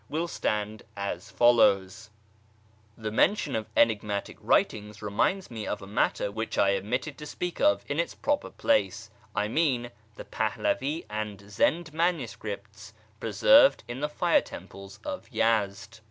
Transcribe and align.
will 0.09 0.27
stand 0.27 0.81
as 0.97 1.29
follows:— 1.29 2.09
The 2.97 3.11
mention 3.11 3.55
of 3.55 3.71
cniiiniatical 3.75 4.37
writings 4.39 4.99
reminds 5.03 5.51
me 5.51 5.67
of 5.67 5.79
a 5.79 5.85
matter 5.85 6.31
which 6.31 6.57
I 6.57 6.75
omitted 6.75 7.19
to 7.19 7.27
speak 7.27 7.61
of 7.61 7.85
in 7.87 7.99
its 7.99 8.15
proper 8.15 8.49
place— 8.49 9.11
I 9.35 9.47
mean 9.47 9.91
the 10.15 10.25
Pahlavi 10.25 11.05
and 11.07 11.47
Zend 11.51 11.93
manuscripts 11.93 12.95
preserved 13.19 13.83
in 13.87 13.99
the 13.99 14.09
fire 14.09 14.41
temples 14.41 14.99
of 15.05 15.29
Yezd. 15.29 15.99